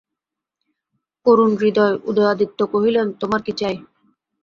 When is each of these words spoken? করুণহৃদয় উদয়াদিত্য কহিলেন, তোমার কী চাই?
করুণহৃদয় 1.25 1.95
উদয়াদিত্য 2.09 2.59
কহিলেন, 2.73 3.07
তোমার 3.21 3.41
কী 3.45 3.53
চাই? 3.57 3.75